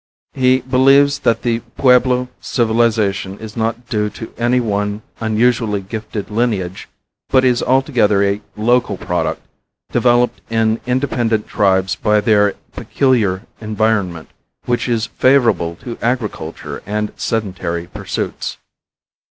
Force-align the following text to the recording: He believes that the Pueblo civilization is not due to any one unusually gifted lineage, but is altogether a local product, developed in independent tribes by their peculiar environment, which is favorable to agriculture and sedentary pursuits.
He 0.33 0.61
believes 0.61 1.19
that 1.19 1.43
the 1.43 1.59
Pueblo 1.77 2.27
civilization 2.39 3.37
is 3.37 3.55
not 3.55 3.87
due 3.87 4.09
to 4.09 4.33
any 4.35 4.59
one 4.59 5.03
unusually 5.19 5.79
gifted 5.79 6.31
lineage, 6.31 6.89
but 7.29 7.45
is 7.45 7.61
altogether 7.61 8.23
a 8.23 8.41
local 8.57 8.97
product, 8.97 9.41
developed 9.91 10.41
in 10.49 10.81
independent 10.87 11.47
tribes 11.47 11.93
by 11.95 12.19
their 12.19 12.55
peculiar 12.75 13.43
environment, 13.59 14.29
which 14.65 14.89
is 14.89 15.05
favorable 15.05 15.75
to 15.81 15.99
agriculture 16.01 16.81
and 16.87 17.13
sedentary 17.15 17.85
pursuits. 17.85 18.57